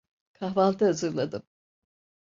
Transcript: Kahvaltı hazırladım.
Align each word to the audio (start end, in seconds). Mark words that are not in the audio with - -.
Kahvaltı 0.33 0.85
hazırladım. 0.85 1.43